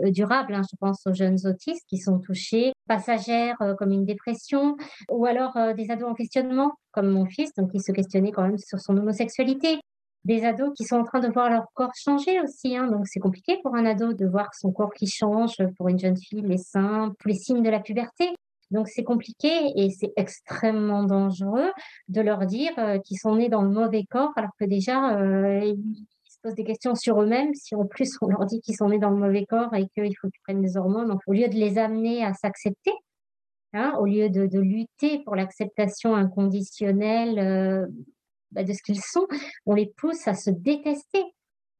[0.05, 0.53] durables.
[0.53, 0.61] Hein.
[0.69, 4.77] Je pense aux jeunes autistes qui sont touchés, passagères comme une dépression,
[5.09, 8.57] ou alors des ados en questionnement comme mon fils, donc qui se questionnait quand même
[8.57, 9.79] sur son homosexualité
[10.27, 12.75] des ados qui sont en train de voir leur corps changer aussi.
[12.75, 12.87] Hein.
[12.87, 16.17] Donc, c'est compliqué pour un ado de voir son corps qui change, pour une jeune
[16.17, 18.29] fille, les seins, tous les signes de la puberté.
[18.69, 21.71] Donc, c'est compliqué et c'est extrêmement dangereux
[22.09, 25.61] de leur dire euh, qu'ils sont nés dans le mauvais corps, alors que déjà, euh,
[25.63, 27.53] ils se posent des questions sur eux-mêmes.
[27.55, 30.13] Si en plus, on leur dit qu'ils sont nés dans le mauvais corps et qu'il
[30.17, 32.91] faut qu'ils prennent des hormones, au lieu de les amener à s'accepter,
[33.71, 37.87] hein, au lieu de, de lutter pour l'acceptation inconditionnelle, euh,
[38.51, 39.27] bah, de ce qu'ils sont,
[39.65, 41.23] on les pousse à se détester.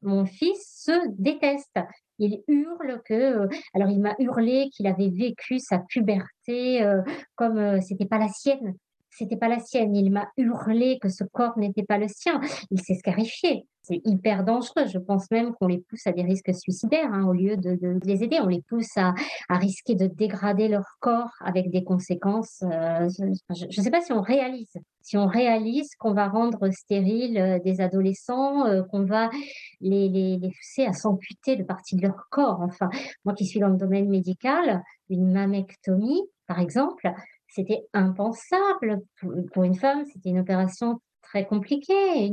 [0.02, 1.80] Mon fils se déteste.
[2.20, 7.02] Il hurle que, euh, alors il m'a hurlé qu'il avait vécu sa puberté euh,
[7.36, 8.76] comme euh, c'était pas la sienne.
[9.18, 9.96] C'était pas la sienne.
[9.96, 12.40] Il m'a hurlé que ce corps n'était pas le sien.
[12.72, 14.86] Il s'est scarifié c'est hyper dangereux.
[14.92, 18.24] Je pense même qu'on les pousse à des risques suicidaires hein, au lieu de, les
[18.24, 18.40] aider.
[18.42, 19.14] On les pousse à,
[19.50, 22.64] risquer de dégrader leur corps avec des conséquences.
[22.64, 24.74] Euh, je ne sais pas si on réalise.
[25.02, 29.30] Si on réalise qu'on va rendre stériles euh, des adolescents, euh, qu'on va
[29.80, 32.60] les, les, pousser à s'amputer de parties de leur corps.
[32.62, 32.90] Enfin,
[33.24, 37.10] moi qui suis dans le domaine médical, une mammectomie, par exemple,
[37.58, 39.02] c'était impensable
[39.52, 40.06] pour une femme.
[40.06, 42.32] C'était une opération très compliquée,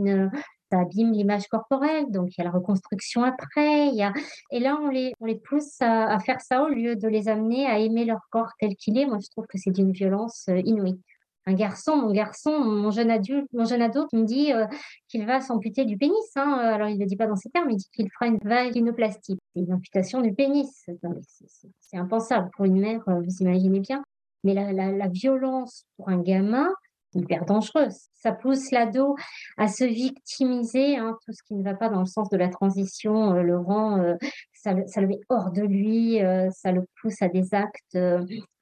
[0.71, 3.89] ça abîme l'image corporelle, donc il y a la reconstruction après.
[4.51, 5.13] Et là, on les,
[5.45, 8.99] pousse à, faire ça au lieu de les amener à aimer leur corps tel qu'il
[8.99, 9.07] est.
[9.07, 11.01] Moi, je trouve que c'est d'une violence euh, inouïe.
[11.47, 14.67] Un garçon, mon garçon, mon jeune adulte, mon jeune ado qui me dit euh,
[15.09, 16.31] qu'il va s'amputer du pénis.
[16.37, 16.53] Hein.
[16.59, 19.39] Alors, il ne le dit pas dans ces termes, il dit qu'il fera une vaginoplastie.
[19.55, 20.87] C'est une amputation du pénis.
[21.81, 24.03] C'est impensable pour une mère, euh, vous imaginez bien.
[24.45, 26.71] Mais la, violence pour un gamin,
[27.15, 28.09] hyper dangereuse.
[28.15, 29.17] Ça pousse l'ado
[29.57, 32.49] à se victimiser, hein, tout ce qui ne va pas dans le sens de la
[32.49, 34.15] transition, euh, le rend, euh,
[34.53, 37.99] ça, le met hors de lui, euh, ça le pousse à des actes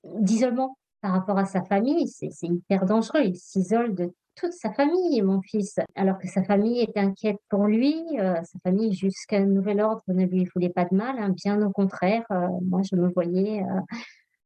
[0.05, 2.09] d'isolement par rapport à sa famille.
[2.09, 3.23] C'est hyper dangereux.
[3.25, 7.67] Il s'isole de toute sa famille, mon fils, alors que sa famille est inquiète pour
[7.67, 8.03] lui.
[8.17, 11.17] sa famille, jusqu'à un nouvel ordre, ne lui voulait pas de mal.
[11.19, 12.25] Hein, bien au contraire,
[12.63, 13.63] moi, je me voyais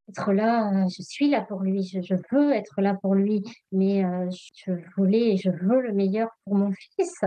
[0.08, 3.42] être là, euh, je suis là pour lui, je, veux être là pour lui,
[3.72, 7.24] mais euh, je voulais et je veux le meilleur pour mon fils.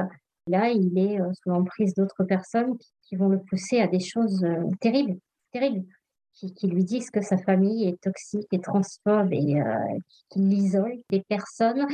[0.48, 4.46] Là, il est euh, sous l'emprise d'autres personnes qui, vont le pousser à des choses
[4.80, 5.18] terribles,
[5.52, 5.86] terribles,
[6.34, 9.60] qui, lui disent que sa famille est toxique et transphobe et
[10.30, 11.02] qui l'isolent.
[11.10, 11.88] Des personnes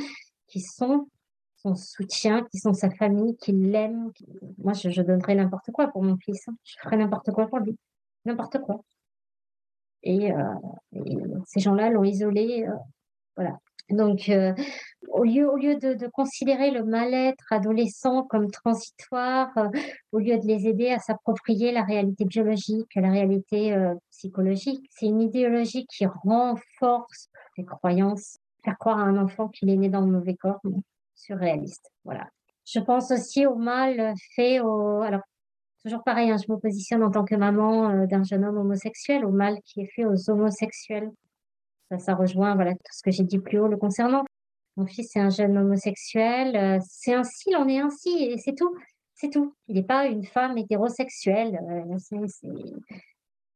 [0.48, 1.08] qui sont
[1.56, 4.12] son soutien, qui sont sa famille, qui l'aiment.
[4.58, 6.48] Moi, je, je donnerais n'importe quoi pour mon fils.
[6.50, 6.56] Hein.
[6.64, 7.78] Je ferais n'importe quoi pour lui.
[8.26, 8.82] N'importe quoi.
[10.06, 10.54] Euh,
[10.94, 12.66] et, ces gens-là l'ont isolé.
[12.68, 12.74] Euh,
[13.36, 13.58] voilà.
[13.90, 14.54] Donc, euh,
[15.10, 19.50] au lieu, au lieu de, considérer le mal-être adolescent comme transitoire,
[20.12, 23.78] au lieu de les aider à s'approprier la réalité biologique, la réalité
[24.10, 29.78] psychologique, c'est une idéologie qui renforce ces croyances faire croire à un enfant qu'il est
[29.78, 30.60] né dans le mauvais corps,
[31.14, 31.92] surréaliste.
[32.04, 32.28] Voilà.
[32.66, 35.04] Je pense aussi au mal fait au.
[35.86, 39.24] Toujours pareil, hein, je me positionne en tant que maman euh, d'un jeune homme homosexuel,
[39.24, 41.12] au mal qui est fait aux homosexuels.
[41.92, 44.26] Ça, ça rejoint voilà, tout ce que j'ai dit plus haut le concernant.
[44.78, 46.56] Mon fils est un jeune homosexuel.
[46.56, 48.76] Euh, c'est ainsi, il en est ainsi, et c'est tout.
[49.14, 49.54] C'est tout.
[49.68, 51.60] Il n'est pas une femme hétérosexuelle.
[51.70, 52.28] Euh,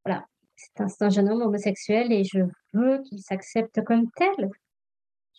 [0.05, 0.25] voilà.
[0.55, 2.41] C'est un, un, jeune homme homosexuel et je
[2.73, 4.51] veux qu'il s'accepte comme tel.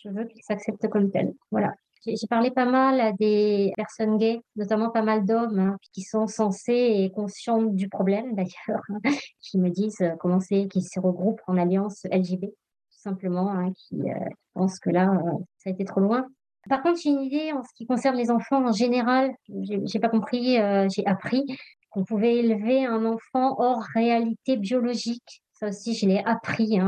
[0.02, 1.34] Je veux qu'il s'accepte comme tel.
[1.50, 1.72] Voilà.
[2.06, 6.26] J'ai parlé pas mal à des personnes gays, notamment pas mal d'hommes hein, qui sont
[6.26, 9.10] censés et conscients du problème d'ailleurs, hein,
[9.40, 13.72] qui me disent euh, comment c'est qu'ils se regroupent en alliance LGB, tout simplement, hein,
[13.74, 14.14] qui euh,
[14.54, 16.26] pensent que là, euh, ça a été trop loin.
[16.68, 19.34] Par contre, j'ai une idée en ce qui concerne les enfants en général.
[19.62, 20.58] J'ai pas compris,
[20.94, 21.46] j'ai appris
[21.88, 25.42] qu'on pouvait élever un enfant hors réalité biologique.
[25.54, 26.78] Ça aussi, je l'ai appris.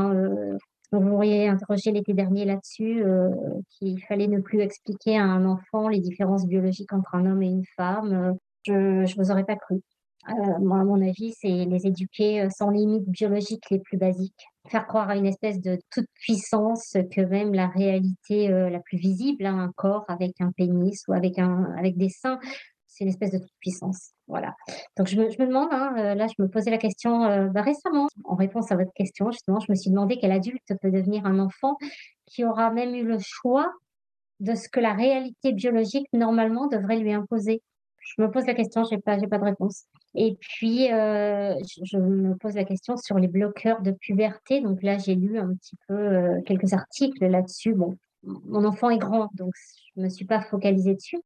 [0.93, 3.29] Vous m'auriez interrogé l'été dernier là-dessus, euh,
[3.71, 7.47] qu'il fallait ne plus expliquer à un enfant les différences biologiques entre un homme et
[7.47, 8.37] une femme.
[8.63, 9.81] Je ne vous aurais pas cru.
[10.29, 14.45] Euh, moi, à mon avis, c'est les éduquer euh, sans limites biologiques les plus basiques.
[14.69, 19.45] Faire croire à une espèce de toute puissance que même la réalité la plus visible,
[19.45, 22.39] hein, un corps avec un pénis ou avec, un, avec des seins,
[22.87, 24.11] c'est une espèce de toute puissance.
[24.33, 24.55] Voilà.
[24.97, 27.61] Donc je me, je demande, hein, euh, là je me posais la question euh, bah,
[27.61, 31.27] récemment, en réponse à votre question, justement, je me suis demandé quel adulte peut devenir
[31.27, 31.77] un enfant
[32.25, 33.71] qui aura même eu le choix
[34.39, 37.61] de ce que la réalité biologique normalement devrait lui imposer.
[37.99, 39.83] Je me pose la question, j'ai pas, j'ai pas de réponse.
[40.15, 44.61] Et puis euh, je, me pose la question sur les bloqueurs de puberté.
[44.61, 47.75] Donc là j'ai lu un petit peu quelques articles là-dessus.
[48.23, 49.53] Mon enfant est grand, donc
[49.95, 51.21] je me suis pas focalisée dessus.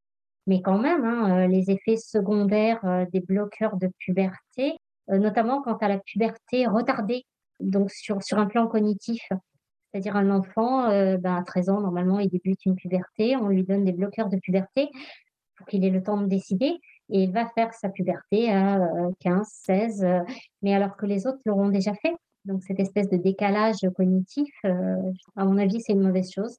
[0.47, 4.77] Mais quand même, hein, euh, les effets secondaires euh, des bloqueurs de puberté,
[5.09, 7.25] euh, notamment quant à la puberté retardée,
[7.59, 9.21] donc sur, sur un plan cognitif.
[9.91, 13.85] C'est-à-dire un enfant, ben, à 13 ans, normalement, il débute une puberté, on lui donne
[13.85, 14.89] des bloqueurs de puberté
[15.55, 16.77] pour qu'il ait le temps de décider,
[17.09, 18.79] et il va faire sa puberté à
[19.21, 20.05] 15, 16,
[20.61, 22.13] mais alors que les autres l'auront déjà fait.
[22.45, 26.57] Donc cette espèce de décalage cognitif, à mon avis, c'est une mauvaise chose.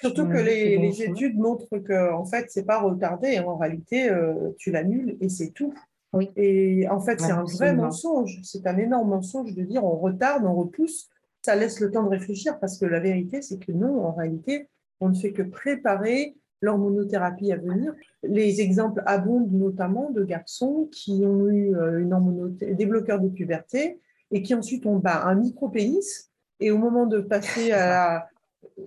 [0.00, 3.38] Surtout que les, études montrent que en fait, c'est pas retardé.
[3.38, 5.74] En réalité, euh, tu l'annules et c'est tout.
[6.12, 6.30] Oui.
[6.36, 8.40] Et en fait, c'est un vrai mensonge.
[8.42, 11.08] C'est un énorme mensonge de dire on retarde, on repousse.
[11.42, 14.68] Ça laisse le temps de réfléchir parce que la vérité, c'est que non, en réalité,
[15.00, 17.94] on ne fait que préparer l'hormonothérapie à venir.
[18.22, 23.98] Les exemples abondent notamment de garçons qui ont eu euh, une des bloqueurs de puberté
[24.30, 26.30] et qui ensuite ont bah, un micro-pénis.
[26.60, 28.29] Et au moment de passer à la,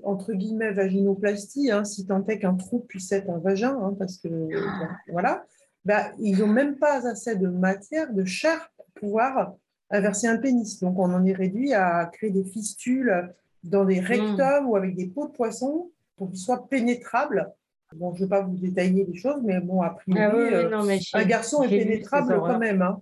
[0.04, 4.18] entre guillemets, vaginoplastie, hein, si tant est qu'un trou puisse être un vagin, hein, parce
[4.18, 4.30] que,
[5.10, 5.46] voilà,
[5.86, 9.54] bah, ils n'ont même pas assez de matière, de chair pour pouvoir
[9.90, 10.80] inverser un pénis.
[10.80, 13.34] Donc, on en est réduit à créer des fistules
[13.64, 17.52] dans des rectums ou avec des peaux de poisson pour qu'ils soient pénétrables.
[17.96, 21.00] Bon, je ne vais pas vous détailler les choses, mais bon, a priori, ah euh,
[21.14, 22.82] un garçon est pénétrable quand même.
[22.82, 23.02] Hein.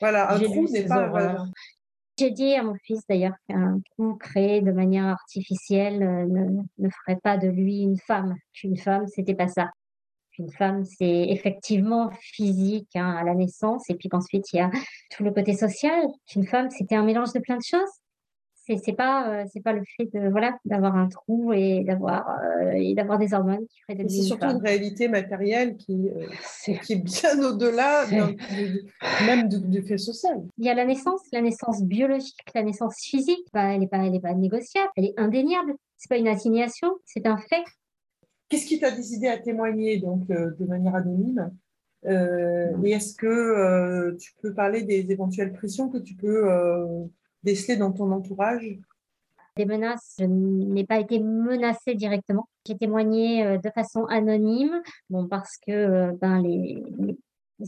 [0.00, 1.50] voilà, un trou n'est pas un vagin.
[2.18, 6.88] J'ai dit à mon fils d'ailleurs qu'un coup créé de manière artificielle euh, ne, ne,
[6.88, 8.34] ferait pas de lui une femme.
[8.54, 9.70] Qu'une femme, c'était pas ça.
[10.38, 14.70] Une femme, c'est effectivement physique hein, à la naissance, et puis qu'ensuite il y a
[15.10, 16.06] tout le côté social.
[16.34, 17.90] Une femme, c'était un mélange de plein de choses
[18.66, 22.28] c'est c'est pas euh, c'est pas le fait de voilà d'avoir un trou et d'avoir
[22.28, 26.74] euh, et d'avoir des hormones qui ferait de c'est surtout une réalité matérielle qui euh,
[26.82, 28.06] qui est bien au-delà
[29.26, 30.42] même du, fait social.
[30.58, 33.46] Il y a la naissance la naissance biologique la naissance physique.
[33.52, 35.74] Bah, elle est pas elle est pas négociable elle est indéniable.
[35.96, 37.64] C'est pas une assignation c'est un fait.
[38.48, 41.50] Qu'est-ce qui t'a décidé à témoigner donc de manière anonyme?
[42.04, 46.48] Et est-ce que tu peux parler des éventuelles pressions que tu peux
[47.46, 48.78] décelées dans ton entourage?
[49.56, 52.46] Des menaces, je n'ai pas été menacée directement.
[52.66, 56.84] J'ai témoigné euh, de façon anonyme, bon, parce que euh, ben, les,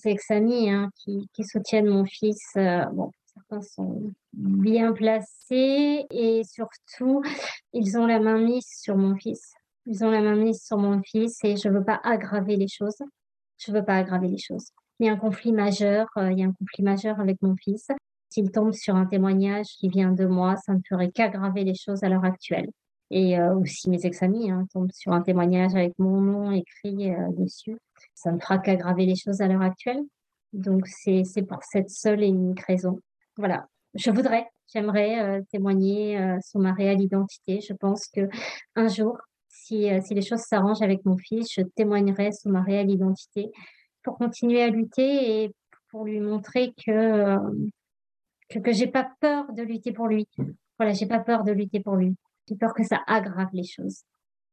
[0.05, 7.23] ex-amis hein, qui, soutiennent mon fils, euh, bon, certains sont bien placés et surtout,
[7.73, 9.55] ils ont la main mise sur mon fils.
[9.87, 12.69] Ils ont la main mise sur mon fils et je ne veux pas aggraver les
[12.69, 13.03] choses.
[13.57, 14.73] Je veux pas aggraver les choses.
[15.01, 17.89] Il y a un conflit majeur, il y a un conflit majeur avec mon fils.
[18.39, 22.05] S'il tombe sur un témoignage qui vient de moi, ça ne ferait qu'aggraver les choses
[22.05, 22.71] à l'heure actuelle.
[23.11, 27.33] Et euh, aussi mes ex-amis hein, tombent sur un témoignage avec mon nom écrit euh,
[27.33, 27.77] dessus,
[28.15, 30.05] ça ne fera qu'aggraver les choses à l'heure actuelle.
[30.53, 33.01] Donc c'est pour cette seule et unique raison.
[33.39, 37.61] Voilà, je voudrais, j'aimerais euh, témoigner sur ma réelle identité.
[37.61, 38.29] Je pense que
[38.77, 42.93] un jour, si, si les choses s'arrangent avec mon fils, je témoignerai sur ma réelle
[42.93, 43.51] identité
[44.05, 45.55] pour continuer à lutter et
[45.91, 47.37] pour lui montrer que
[48.49, 50.29] que, que j'ai pas peur de lutter pour lui.
[50.79, 52.15] Voilà, j'ai pas peur de lutter pour lui.
[52.49, 54.03] J'ai peur que ça aggrave les choses.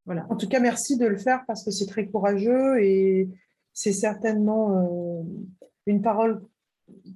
[0.05, 0.25] Voilà.
[0.29, 3.29] En tout cas, merci de le faire parce que c'est très courageux et
[3.73, 5.25] c'est certainement
[5.85, 6.43] une parole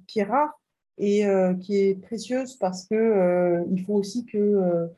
[0.06, 0.60] qui est rare
[0.98, 1.24] et
[1.60, 4.90] qui est précieuse parce que il faut aussi que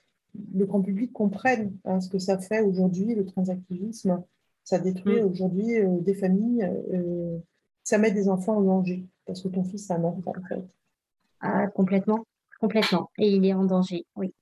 [0.54, 4.22] le grand public comprenne hein, ce que ça fait aujourd'hui, le transactivisme.
[4.64, 5.26] Ça détruit mm.
[5.26, 7.38] aujourd'hui euh, des familles, euh,
[7.82, 10.62] ça met des enfants en danger, parce que ton fils, c'est un enfant, en fait.
[11.42, 12.24] Ah, complètement,
[12.60, 13.10] complètement.
[13.18, 14.32] Et il est en danger, oui.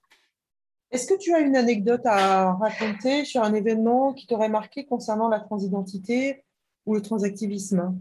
[0.91, 5.29] Est-ce que tu as une anecdote à raconter sur un événement qui t'aurait marqué concernant
[5.29, 6.45] la transidentité
[6.85, 7.99] ou le transactivisme?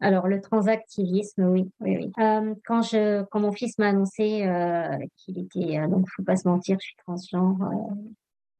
[0.00, 1.70] Alors, le transactivisme, oui.
[1.80, 6.22] oui, euh, quand, je, quand mon fils m'a annoncé euh, qu'il était, euh, donc, faut
[6.22, 7.58] pas se mentir, je suis transgenre,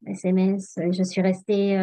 [0.06, 1.76] SMS, je suis restée.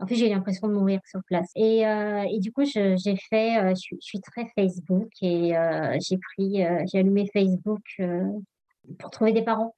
[0.00, 1.50] En fait, j'ai eu l'impression de mourir sur place.
[1.56, 5.52] Et, et du coup, j'ai fait, je, suis très Facebook et
[6.00, 7.82] j'ai pris, j'ai allumé Facebook
[8.98, 9.74] pour trouver des parents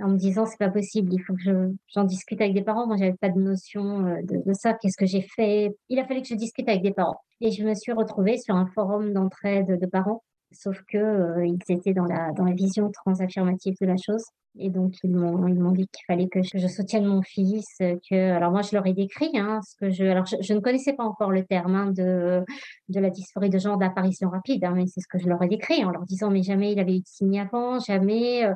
[0.00, 2.86] en me disant c'est pas possible, il faut que j'en discute avec des parents.
[2.86, 4.74] Moi, j'avais pas de notion de, de ça.
[4.74, 5.76] Qu'est-ce que j'ai fait?
[5.88, 7.20] Il a fallu que je discute avec des parents.
[7.40, 11.58] Et je me suis retrouvée sur un forum d'entraide de parents, sauf que euh, ils
[11.68, 14.24] étaient dans la, dans la vision transaffirmative de la chose.
[14.58, 18.32] Et donc, ils m'ont, ils m'ont dit qu'il fallait que je, soutienne mon fils, que,
[18.32, 21.04] alors moi, je leur ai décrit, hein, ce que je, alors je, ne connaissais pas
[21.04, 22.44] encore le terme hein, de,
[22.88, 25.48] de la dysphorie de genre d'apparition rapide, hein, mais c'est ce que je leur ai
[25.48, 28.54] décrit en leur disant, mais jamais il avait eu de signe avant, jamais, euh,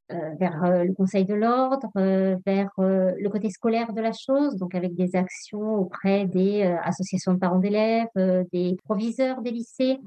[0.09, 5.17] vers le Conseil de l'ordre, vers le côté scolaire de la chose, donc avec des
[5.17, 8.09] actions auprès des associations de parents d'élèves,
[8.53, 9.99] des proviseurs des lycées,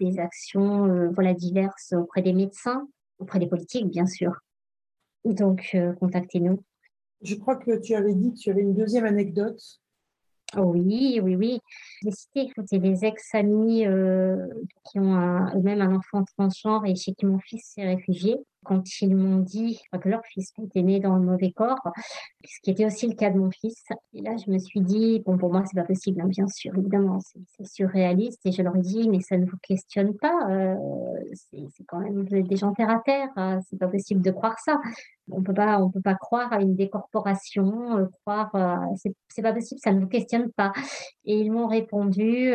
[0.00, 2.86] des actions voilà, diverses auprès des médecins,
[3.18, 4.32] auprès des politiques, bien sûr.
[5.24, 6.62] Donc, contactez-nous.
[7.22, 9.60] Je crois que tu avais dit que tu avais une deuxième anecdote.
[10.56, 11.60] Oui, oui, oui.
[12.02, 14.46] J'ai cité, c'est des ex-amis euh,
[14.84, 15.14] qui ont
[15.54, 18.36] eux-mêmes un enfant transgenre et chez qui mon fils s'est réfugié
[18.68, 21.80] quand ils m'ont dit que leur fils était né dans le mauvais corps,
[22.44, 23.82] ce qui était aussi le cas de mon fils.
[24.12, 26.76] Et là, je me suis dit, bon, pour moi, c'est pas possible, hein, bien sûr,
[26.76, 28.40] évidemment, c'est surréaliste.
[28.44, 30.76] Et je leur ai dit, mais ça ne vous questionne pas, euh,
[31.32, 34.78] c'est quand même des gens terre à terre, hein, c'est pas possible de croire ça.
[35.30, 38.76] On peut pas, on peut pas croire à une décorporation, euh, croire, euh,
[39.28, 40.72] c'est pas possible, ça ne vous questionne pas.
[41.24, 42.52] Et ils m'ont répondu,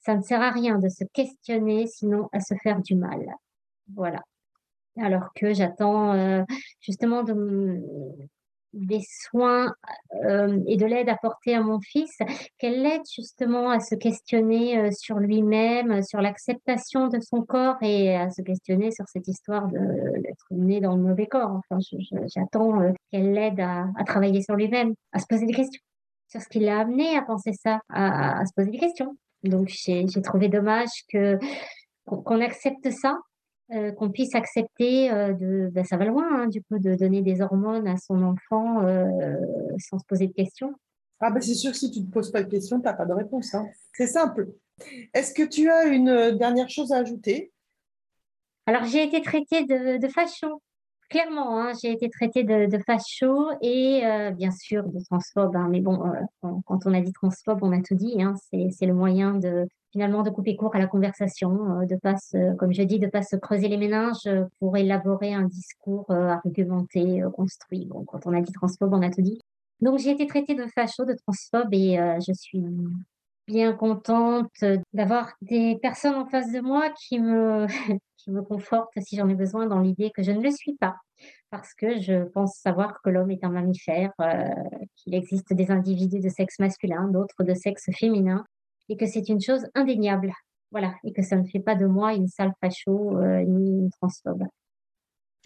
[0.00, 3.24] ça ne sert à rien de se questionner, sinon à se faire du mal.
[3.94, 4.20] Voilà
[4.98, 6.42] alors que j'attends euh,
[6.80, 7.24] justement
[8.72, 9.72] des soins
[10.24, 12.18] euh, et de l'aide apportée à mon fils,
[12.58, 18.14] qu'elle l'aide justement à se questionner euh, sur lui-même, sur l'acceptation de son corps et
[18.14, 21.60] à se questionner sur cette histoire d'être né dans le mauvais corps.
[21.70, 21.80] Enfin,
[22.34, 25.82] j'attends qu'elle l'aide à, travailler sur lui-même, à se poser des questions
[26.28, 29.16] sur ce qui l'a amené à penser ça, à, se poser des questions.
[29.42, 31.38] Donc j'ai trouvé dommage que
[32.04, 33.18] qu'on accepte ça
[33.72, 37.22] euh, qu'on puisse accepter euh, de, ben, ça va loin, hein, du coup, de donner
[37.22, 39.36] des hormones à son enfant euh,
[39.78, 40.74] sans se poser de questions.
[41.20, 42.94] Ah ben c'est sûr que si tu ne te poses pas de questions, tu n'as
[42.94, 43.54] pas de réponse.
[43.54, 43.68] Hein.
[43.92, 44.48] C'est simple.
[45.12, 47.52] Est-ce que tu as une dernière chose à ajouter?
[48.66, 50.60] Alors j'ai été traitée de, de fashion
[51.10, 55.54] clairement, hein, j'ai été traitée de, facho et euh, bien sûr de transphobe.
[55.56, 58.22] Hein, mais bon, euh, quand, on a dit transphobe, on a tout dit.
[58.22, 62.14] Hein, c'est le moyen de finalement de couper court à la conversation, euh, de pas
[62.58, 64.28] comme je dis, de pas se creuser les méninges
[64.60, 67.84] pour élaborer un discours argumenté, construit.
[67.86, 69.40] Bon, quand on a dit transphobe, on a tout dit.
[69.80, 72.62] Donc j'ai été traitée de facho, de transphobe et je suis
[73.50, 77.66] bien contente d'avoir des personnes en face de moi qui me
[78.16, 80.96] qui me conforte si j'en ai besoin dans l'idée que je ne le suis pas.
[81.50, 84.44] Parce que je pense savoir que l'homme est un mammifère, euh,
[84.96, 88.44] qu'il existe des individus de sexe masculin, d'autres de sexe féminin,
[88.88, 90.32] et que c'est une chose indéniable.
[90.70, 94.44] Voilà, et que ça ne fait pas de moi une sale facho euh, une transphobe.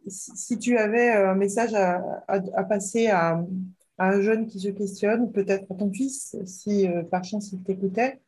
[0.07, 3.41] Si tu avais un message à, passer à,
[3.99, 8.21] un jeune qui se questionne, peut-être à ton fils, si euh, par chance il t'écoutait,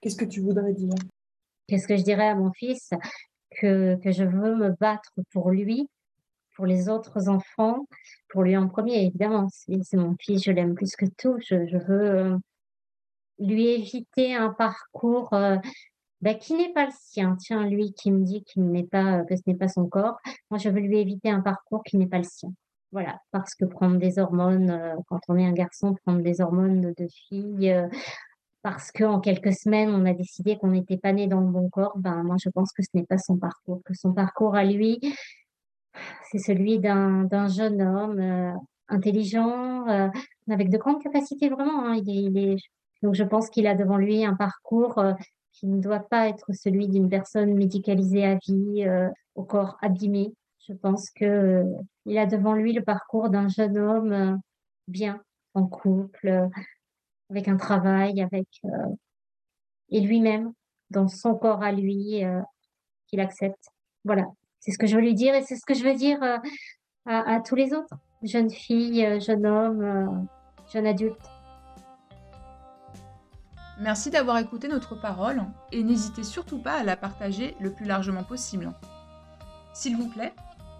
[0.00, 0.94] qu'est-ce que tu voudrais dire?
[1.66, 2.90] Qu'est-ce que je dirais à mon fils?
[3.60, 5.88] Que, que je veux me battre pour lui,
[6.54, 7.86] pour les autres enfants,
[8.28, 9.48] pour lui en premier, évidemment.
[9.50, 11.38] C'est mon fils, je l'aime plus que tout.
[11.40, 12.36] Je, veux euh,
[13.38, 15.56] lui éviter un parcours euh,
[16.20, 17.36] ben, qui n'est pas le sien.
[17.38, 20.18] Tiens, lui qui me dit qu'il n'est pas, que ce n'est pas son corps.
[20.50, 22.52] Moi, je veux lui éviter un parcours qui n'est pas le sien.
[22.92, 26.94] Voilà, parce que prendre des hormones, euh, quand on est un garçon, prendre des hormones
[26.96, 27.74] de fille,
[28.62, 31.98] parce qu'en quelques semaines, on a décidé qu'on n'était pas né dans le bon corps,
[31.98, 35.00] ben, moi, je pense que ce n'est pas son parcours, que son parcours à lui,
[36.30, 38.52] c'est celui d'un jeune homme euh,
[38.88, 40.08] intelligent, euh,
[40.50, 41.86] avec de grandes capacités vraiment.
[41.86, 42.00] Hein.
[42.04, 42.56] Il est,
[43.02, 45.12] Donc, je pense qu'il a devant lui un parcours euh,
[45.52, 48.86] qui ne doit pas être celui d'une personne médicalisée à vie,
[49.34, 50.34] au corps abîmé.
[50.68, 51.64] Je pense que
[52.06, 54.40] il a devant lui le parcours d'un jeune homme
[54.88, 55.22] bien,
[55.54, 56.48] en couple,
[57.30, 58.94] avec un travail, avec euh,
[59.90, 60.52] et lui-même
[60.90, 62.40] dans son corps à lui euh,
[63.06, 63.68] qu'il accepte.
[64.04, 64.24] Voilà,
[64.60, 66.38] c'est ce que je veux lui dire et c'est ce que je veux dire euh,
[67.06, 70.28] à, tous les autres, jeunes filles, jeunes hommes,
[70.72, 71.30] jeunes adultes.
[73.80, 78.24] Merci d'avoir écouté notre parole et n'hésitez surtout pas à la partager le plus largement
[78.24, 78.72] possible.
[79.74, 80.32] S'il vous plaît,